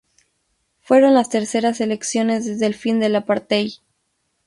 [0.79, 3.73] Fueron las terceras elecciones desde el fin del apartheid.